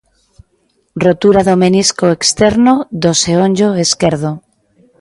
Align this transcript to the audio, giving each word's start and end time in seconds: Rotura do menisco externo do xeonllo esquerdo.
Rotura 1.05 1.41
do 1.47 1.55
menisco 1.63 2.05
externo 2.17 2.73
do 3.01 3.11
xeonllo 3.21 3.69
esquerdo. 3.85 4.31